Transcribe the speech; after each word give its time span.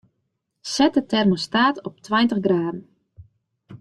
Set 0.75 0.93
de 0.93 1.01
termostaat 1.05 1.83
op 1.83 1.99
tweintich 1.99 2.39
graden. 2.41 2.87